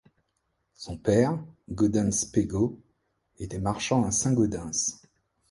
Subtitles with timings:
[0.73, 1.37] Son père,
[1.69, 2.81] Gaudens Pégot,
[3.37, 4.99] était marchand à Saint-Gaudens.